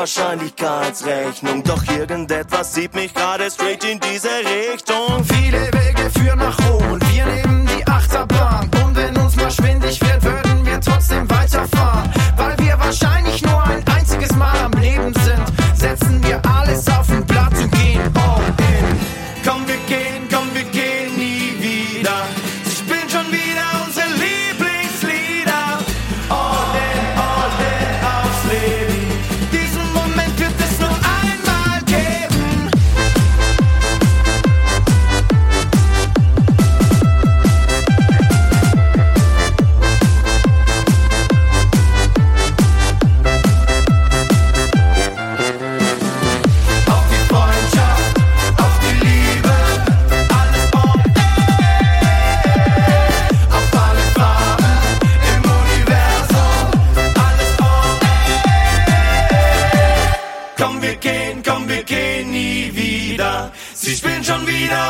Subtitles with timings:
[0.00, 1.62] Wahrscheinlichkeitsrechnung.
[1.62, 5.22] Doch irgendetwas zieht mich gerade straight in diese Richtung.
[5.24, 8.70] Viele Wege führen nach Rom und wir nehmen die Achterbahn.
[8.82, 12.10] Und wenn uns mal schwindig wird, würden wir trotzdem weiterfahren.
[12.36, 17.29] Weil wir wahrscheinlich nur ein einziges Mal am Leben sind, setzen wir alles auf den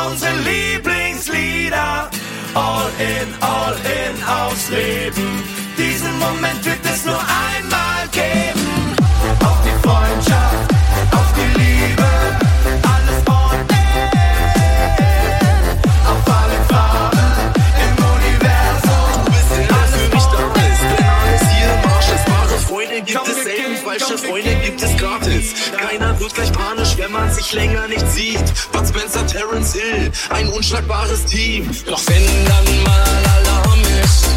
[0.07, 2.09] unsere Lieblingslieder.
[2.53, 5.43] All in, all in aufs Leben.
[5.77, 8.95] Diesen Moment wird es nur einmal geben.
[9.39, 10.71] Auf die Freundschaft,
[11.11, 12.09] auf die Liebe,
[12.93, 14.11] alles on air.
[16.11, 17.31] Auf alle Farben
[17.85, 19.21] im Universum.
[19.69, 20.39] alles für mich da
[21.23, 24.50] alles hier im Arsch ist wahre Freunde gibt Komm, es selten, falsche Freunde
[27.13, 28.71] wenn man sich länger nicht sieht.
[28.71, 31.69] Bud Spencer, Terence Hill, ein unschlagbares Team.
[31.85, 34.27] Doch wenn dann mal Alarm ist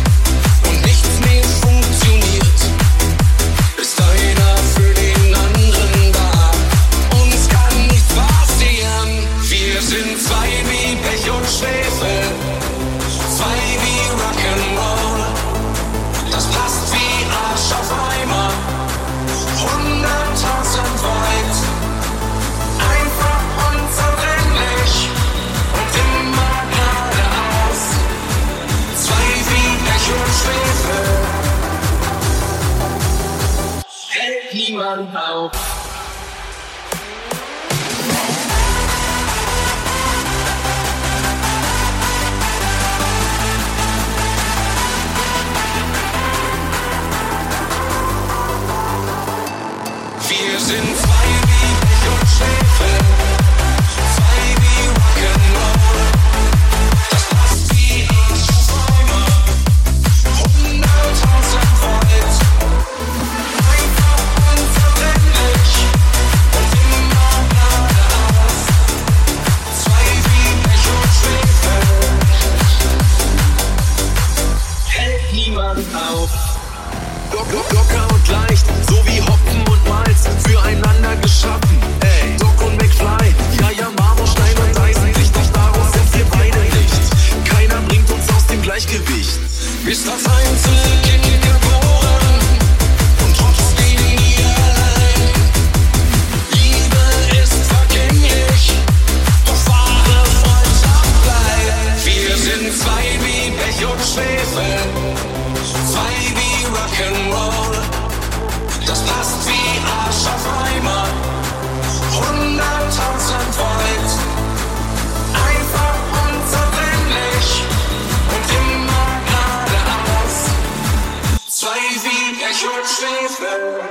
[122.55, 123.89] should see them.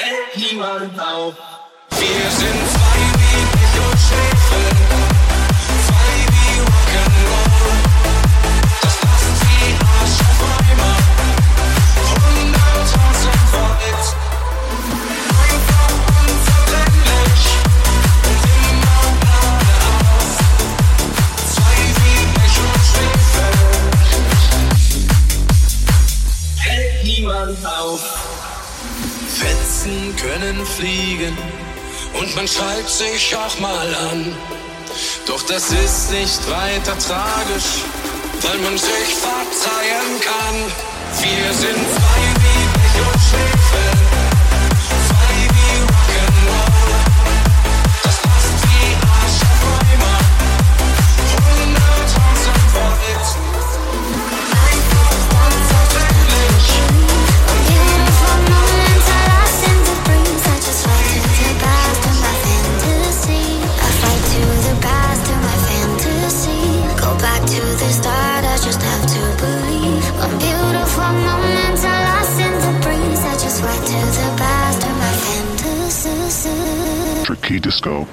[0.00, 1.32] Anyone now
[1.90, 2.71] fears in
[27.64, 28.00] auf.
[29.28, 31.36] Fetzen können fliegen
[32.18, 34.34] und man schallt sich auch mal an.
[35.26, 37.84] Doch das ist nicht weiter tragisch,
[38.42, 40.56] weil man sich verzeihen kann.
[41.20, 44.21] Wir sind zwei Lieblich und Schneefälle.
[77.42, 78.06] Key Disco.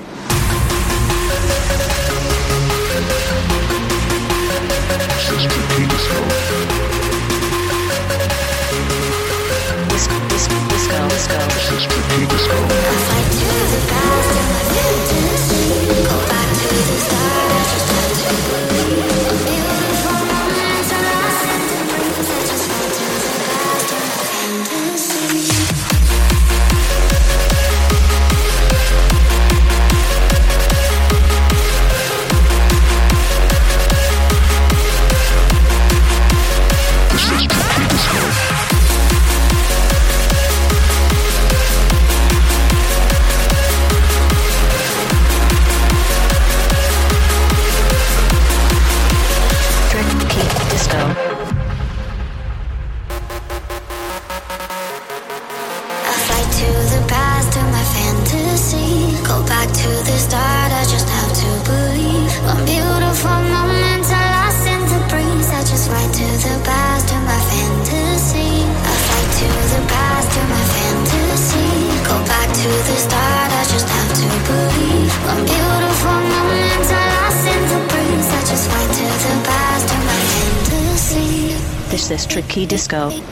[82.90, 83.29] Go.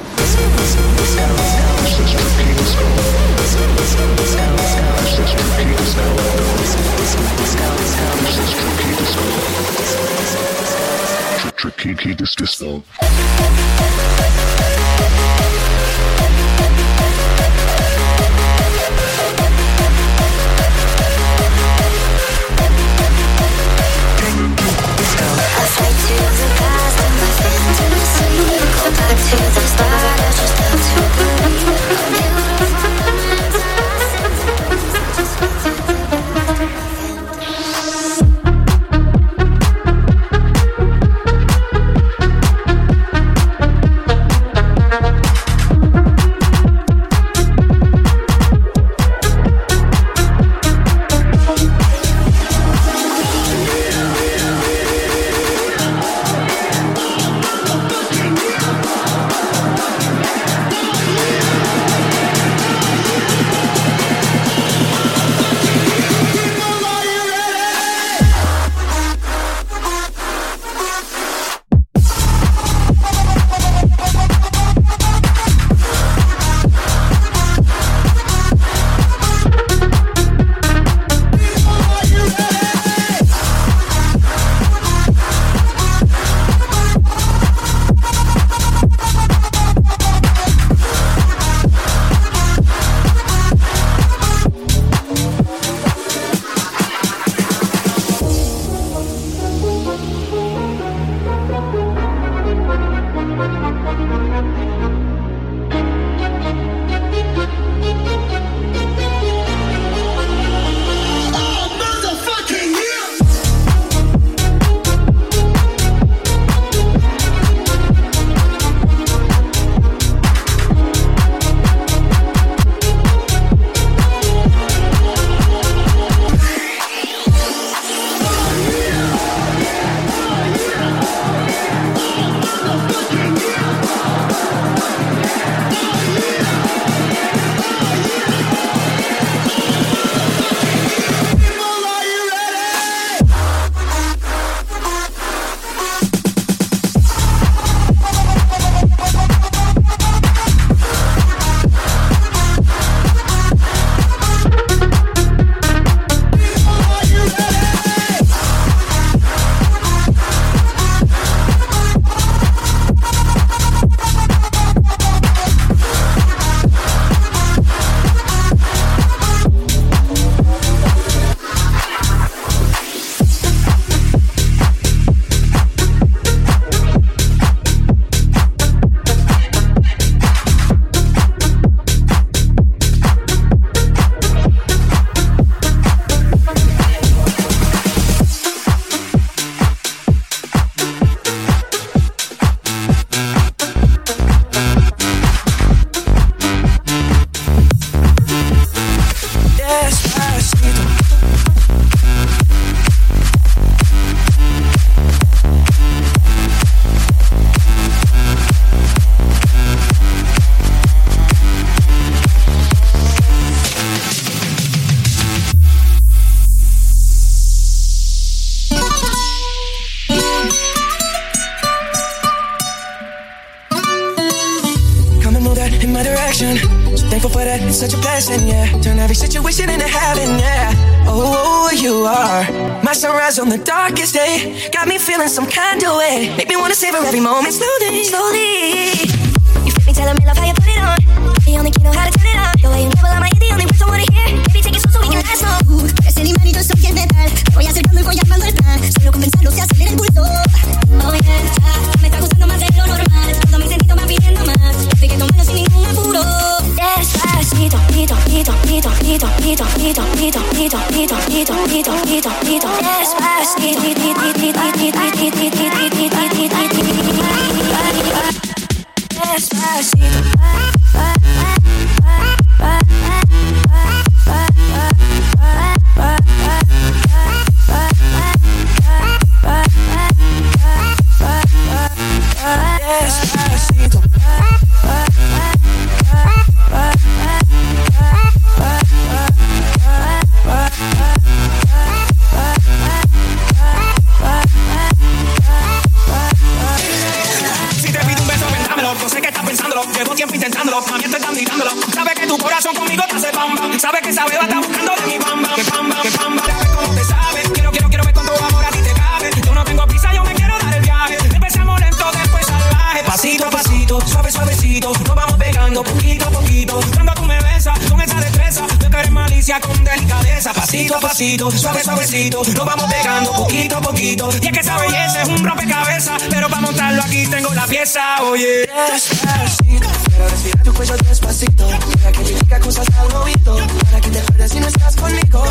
[321.17, 322.43] Suave, suavecito.
[322.43, 324.29] Nos vamos pegando poquito a poquito.
[324.39, 326.21] Y es que esa belleza es un rompecabezas.
[326.29, 328.69] Pero para montarlo aquí tengo la pieza, oye.
[328.93, 331.67] Despacito, quiero respirar tu cuello despacito.
[331.67, 333.57] Deja que diga cosas al oído.
[333.85, 335.43] Para que te acuerdes si no estás conmigo.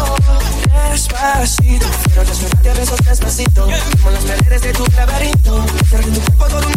[0.92, 3.68] Despacito, quiero desnudarte a besos despacito.
[4.02, 5.64] Como los paredes de tu laberinto.
[5.82, 6.75] Hacer de tu cuerpo todo un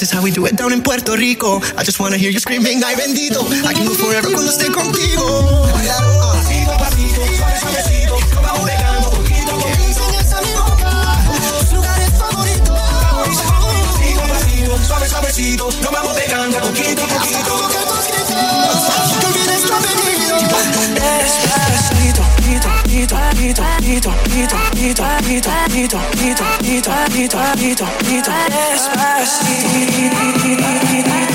[0.00, 1.60] This is how we do it down in Puerto Rico.
[1.76, 3.44] I just wanna hear you screaming, ay bendito.
[3.68, 5.68] I can move forever cuando esté contigo.
[23.90, 24.10] Poquito,
[24.70, 25.02] poquito.
[25.19, 27.86] Que despacito, despacito, despacito, despacito,
[30.42, 31.29] despacito.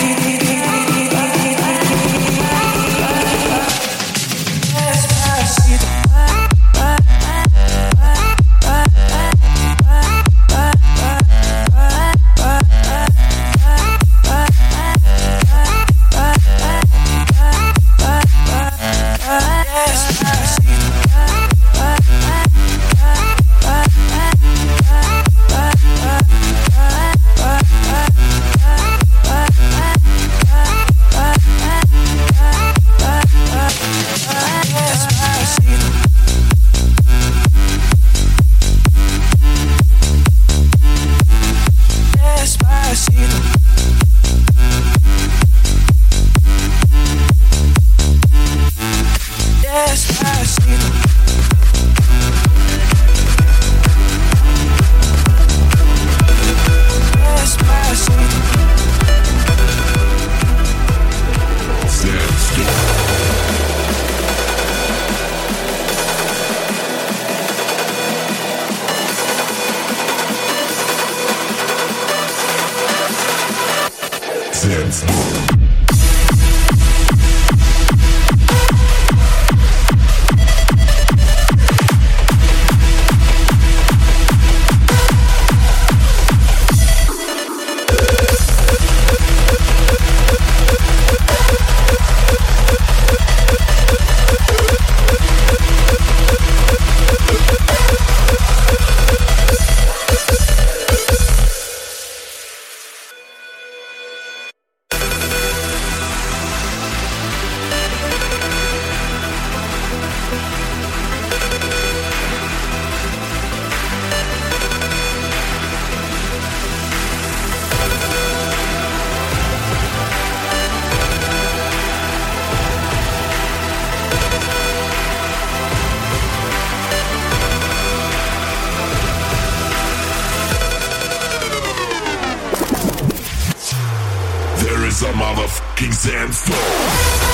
[135.15, 137.24] motherfucking Zenfone.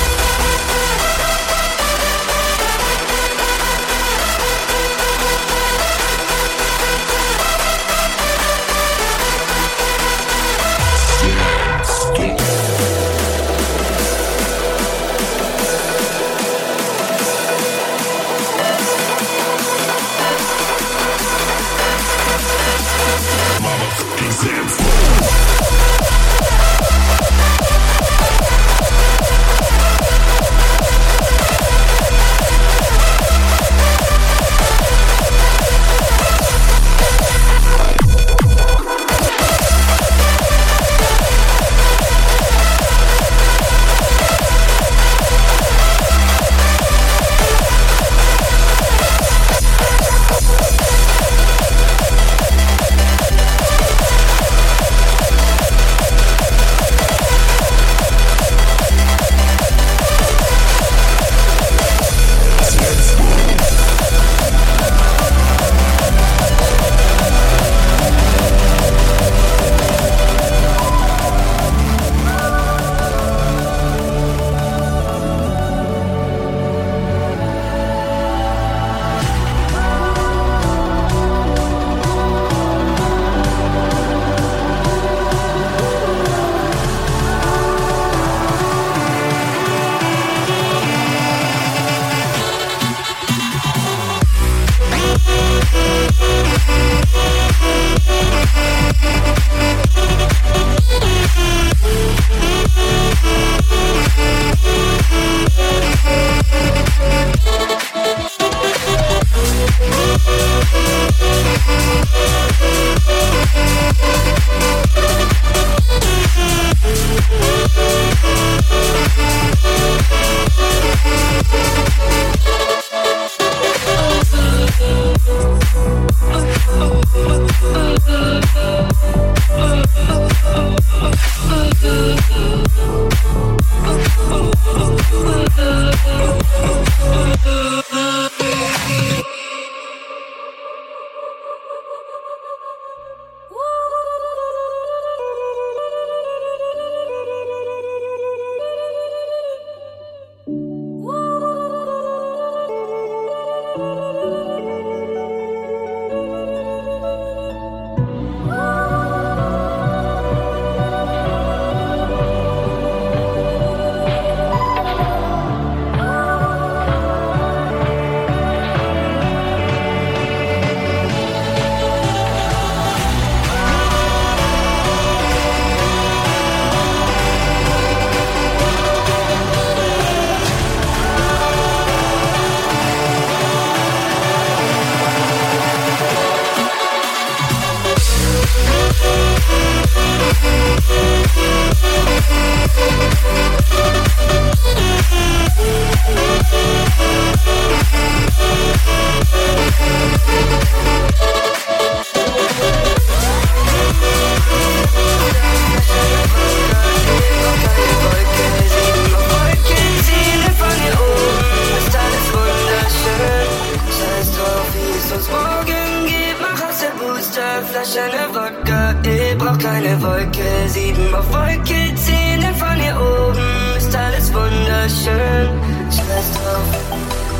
[217.60, 220.48] Flasche ne Wodka, ich brauch keine Wolke.
[220.68, 225.48] Sieben auf Wolke, zehn von hier oben ist alles wunderschön.
[225.90, 226.68] Scheiß drauf,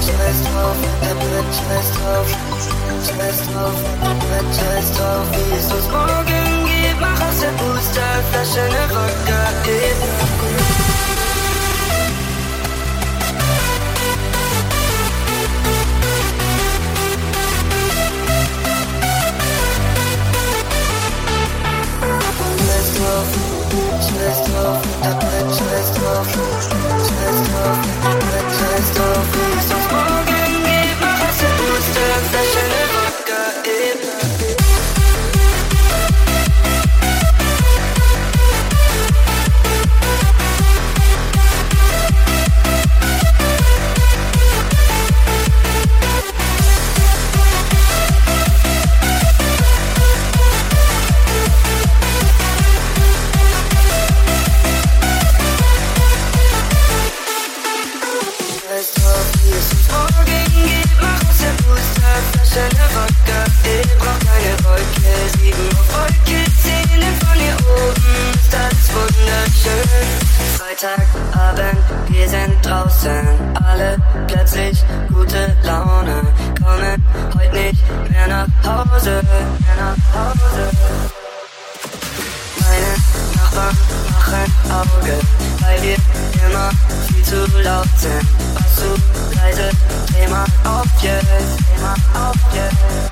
[0.04, 2.28] scheiß drauf, der Brett, scheiß drauf,
[3.06, 7.00] scheiß drauf, der Brett, scheiß drauf, wie es uns morgen geht.
[7.00, 10.81] Mach aus der Boosterflasche ne Wodka, ich Scheiß
[28.62, 32.81] Just don't feel so smoking, give my hustle, stuff that
[70.82, 73.54] Sonntagabend, wir sind draußen.
[73.54, 76.22] Alle plötzlich gute Laune,
[76.60, 77.04] kommen
[77.38, 80.70] heute nicht mehr nach Hause, mehr nach Hause.
[82.58, 82.94] Meine
[83.36, 83.76] Nachbarn
[84.10, 85.20] machen Auge,
[85.60, 85.96] weil wir
[86.48, 86.70] immer
[87.06, 88.26] viel zu laut sind.
[88.54, 89.70] Was zu leise,
[90.12, 91.24] Thema auf jetzt,
[91.78, 93.11] dreh auf jetzt.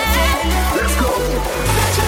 [1.43, 2.00] Let's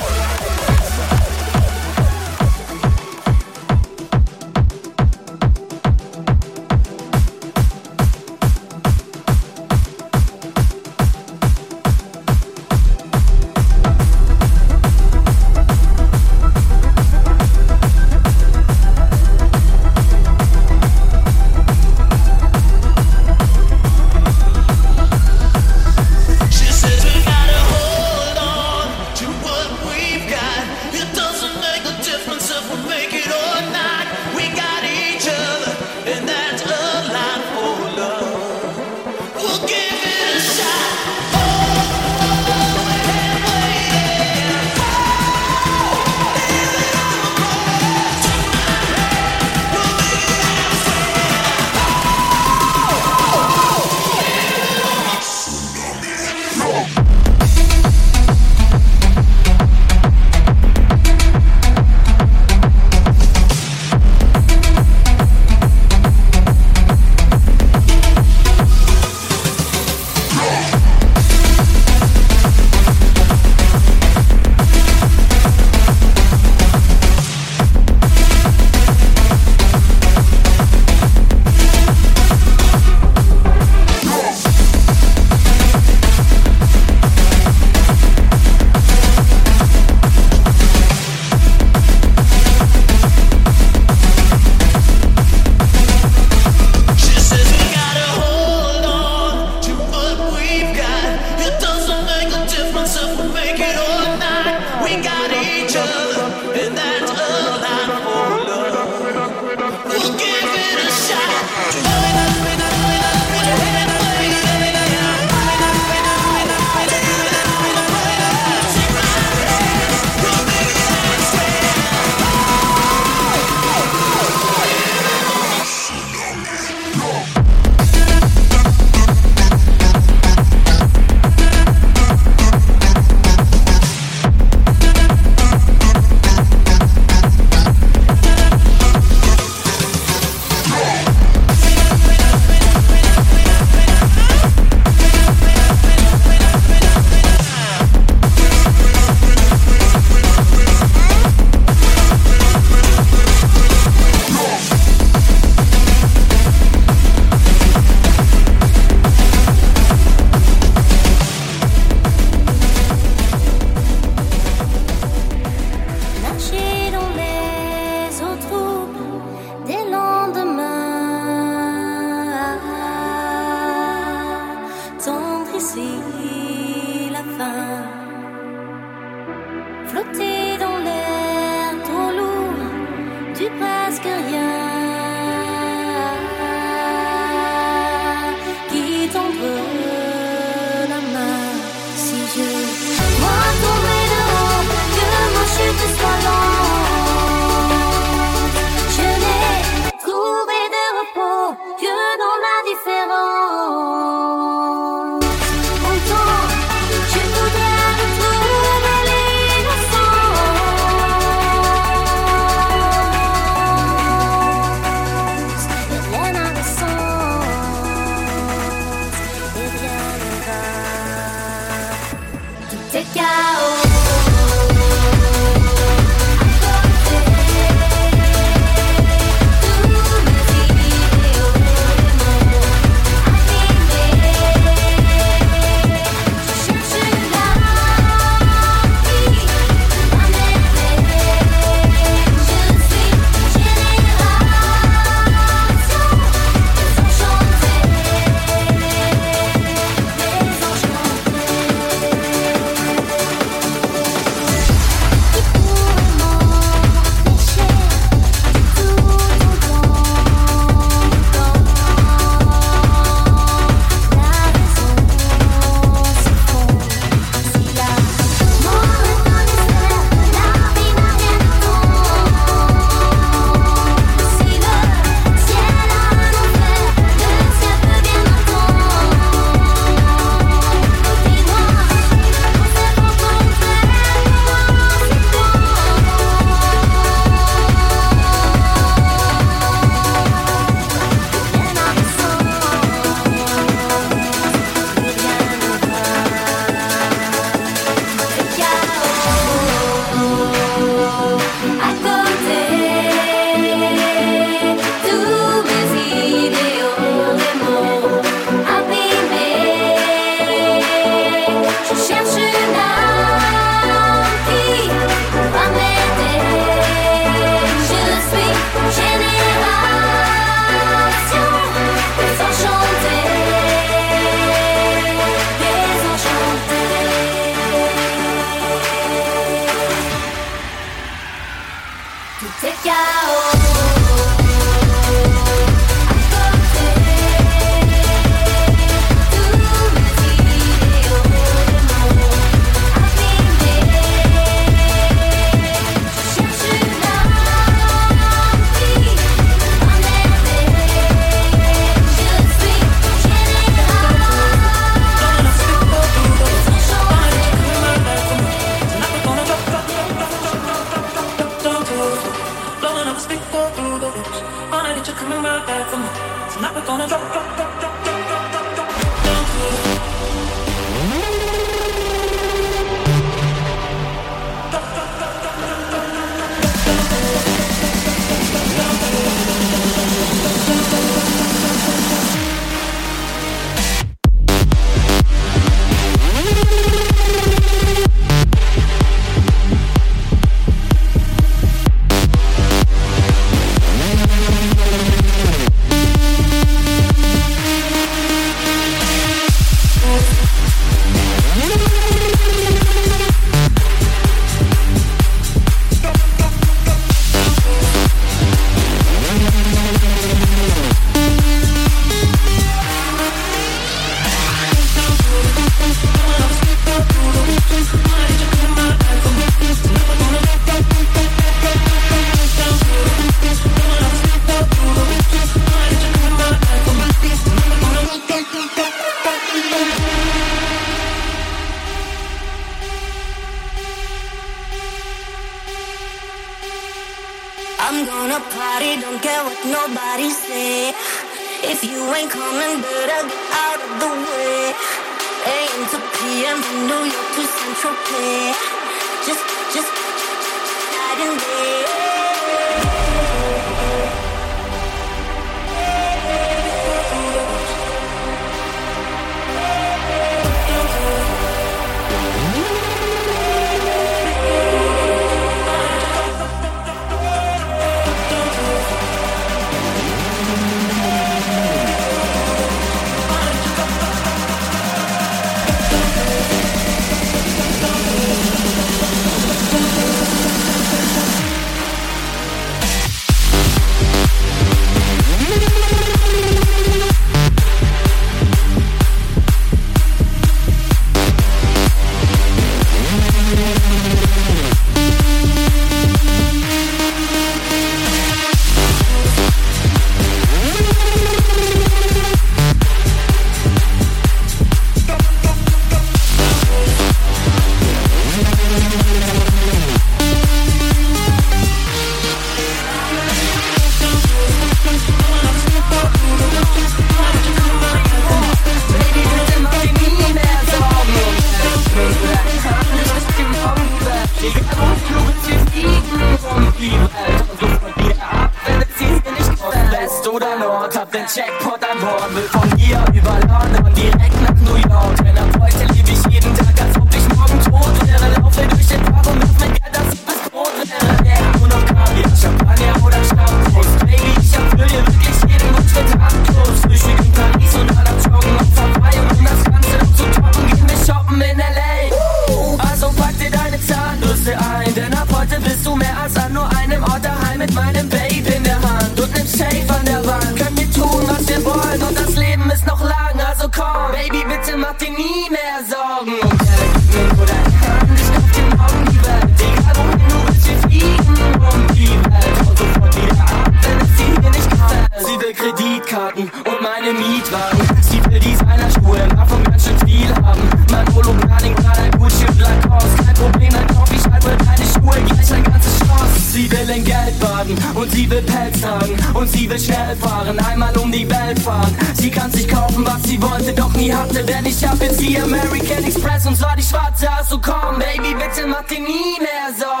[596.45, 600.00] und zwar die schwarze, also kommen Baby, bitte mach dir nie mehr Sorgen.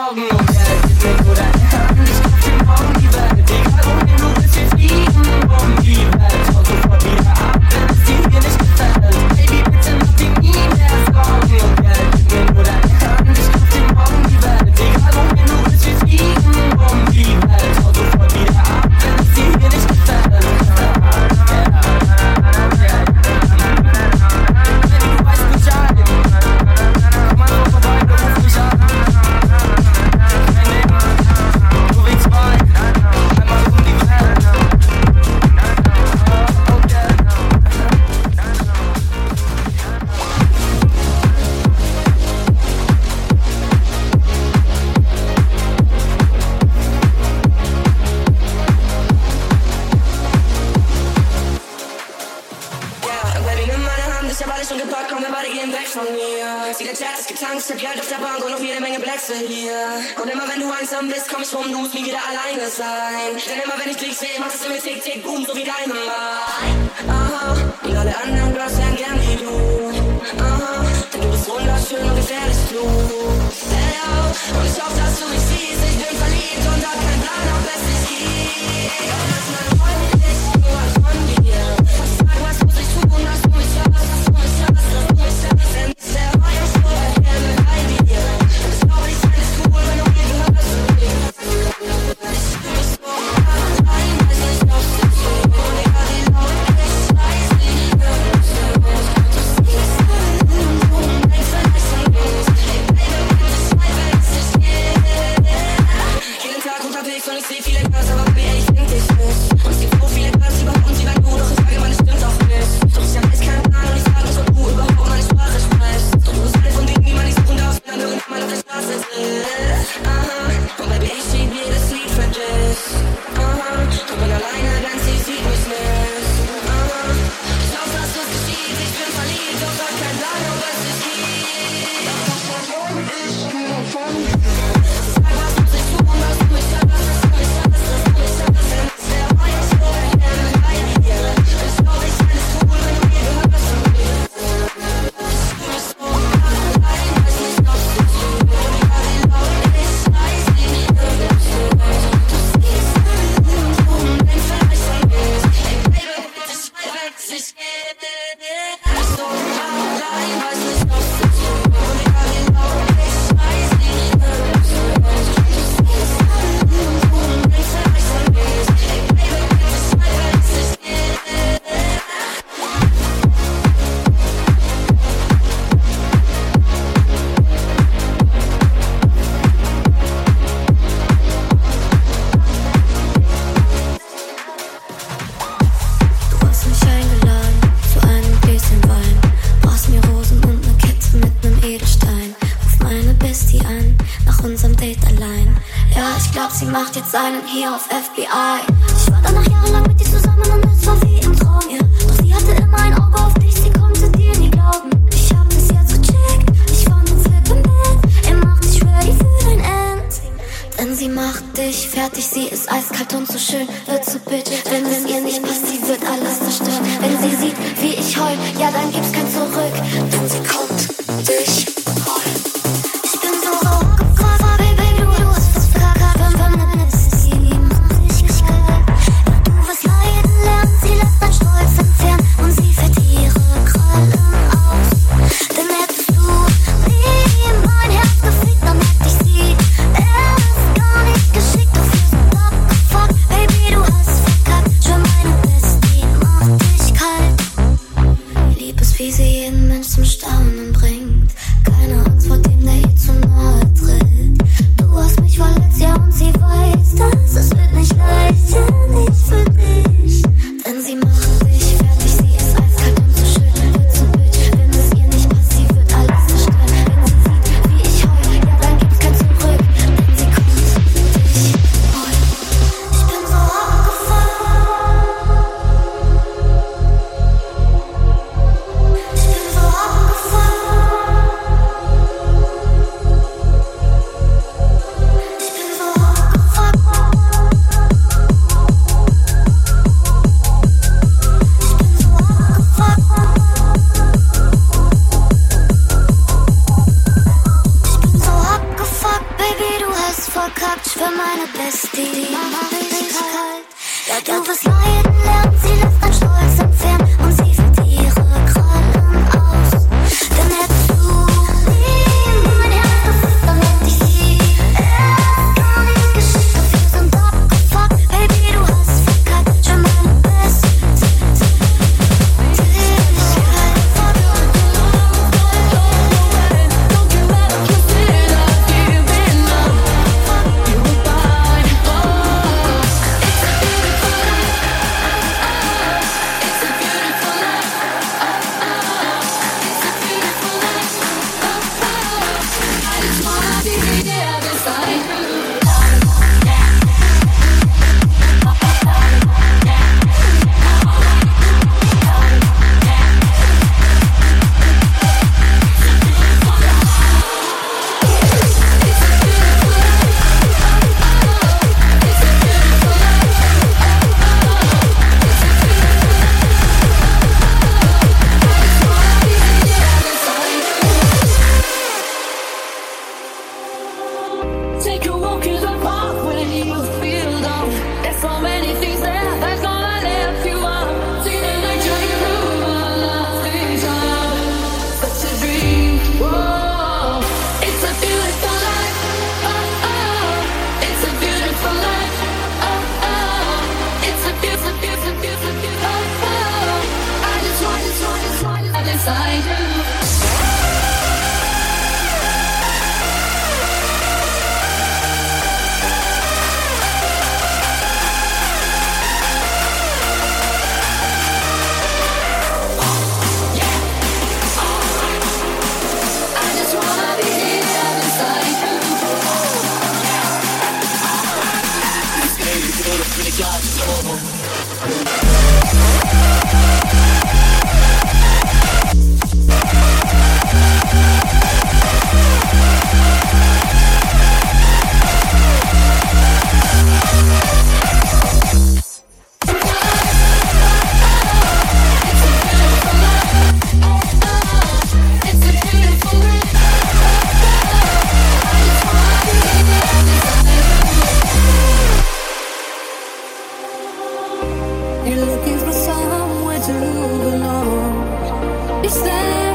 [455.03, 458.85] You're looking for somewhere to belong.
[458.85, 459.50] Is there